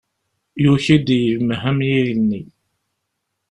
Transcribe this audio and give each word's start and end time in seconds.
Yuki-d 0.63 1.07
yemhem 1.25 1.79
yigenni. 1.89 2.41